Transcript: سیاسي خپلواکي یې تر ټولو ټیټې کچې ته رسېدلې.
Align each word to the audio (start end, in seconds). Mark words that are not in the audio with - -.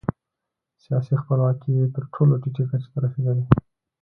سیاسي 0.83 1.13
خپلواکي 1.21 1.69
یې 1.77 1.85
تر 1.95 2.03
ټولو 2.13 2.33
ټیټې 2.41 2.63
کچې 2.71 2.83
ته 2.93 2.97
رسېدلې. 3.03 3.43